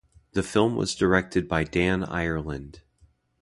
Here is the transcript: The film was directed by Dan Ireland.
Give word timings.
The 0.31 0.41
film 0.41 0.75
was 0.75 0.95
directed 0.95 1.47
by 1.47 1.63
Dan 1.63 2.03
Ireland. 2.03 2.81